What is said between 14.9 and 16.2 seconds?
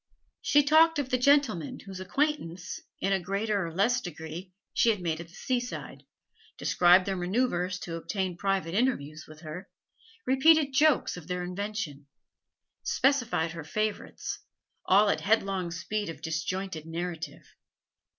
at headlong speed